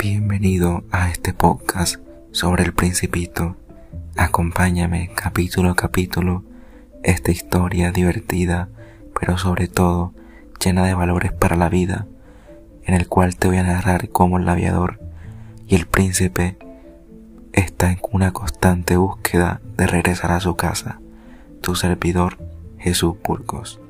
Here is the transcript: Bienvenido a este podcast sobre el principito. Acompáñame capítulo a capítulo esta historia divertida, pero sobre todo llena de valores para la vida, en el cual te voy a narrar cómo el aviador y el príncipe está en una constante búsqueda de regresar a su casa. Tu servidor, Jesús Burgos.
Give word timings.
Bienvenido 0.00 0.84
a 0.92 1.10
este 1.10 1.32
podcast 1.32 1.96
sobre 2.30 2.62
el 2.62 2.72
principito. 2.72 3.56
Acompáñame 4.16 5.10
capítulo 5.12 5.70
a 5.70 5.74
capítulo 5.74 6.44
esta 7.02 7.32
historia 7.32 7.90
divertida, 7.90 8.68
pero 9.18 9.38
sobre 9.38 9.66
todo 9.66 10.14
llena 10.64 10.86
de 10.86 10.94
valores 10.94 11.32
para 11.32 11.56
la 11.56 11.68
vida, 11.68 12.06
en 12.84 12.94
el 12.94 13.08
cual 13.08 13.34
te 13.34 13.48
voy 13.48 13.56
a 13.56 13.64
narrar 13.64 14.08
cómo 14.10 14.38
el 14.38 14.48
aviador 14.48 15.00
y 15.66 15.74
el 15.74 15.86
príncipe 15.86 16.56
está 17.52 17.90
en 17.90 17.98
una 18.12 18.30
constante 18.30 18.96
búsqueda 18.96 19.60
de 19.76 19.88
regresar 19.88 20.30
a 20.30 20.38
su 20.38 20.54
casa. 20.54 21.00
Tu 21.60 21.74
servidor, 21.74 22.38
Jesús 22.78 23.16
Burgos. 23.24 23.80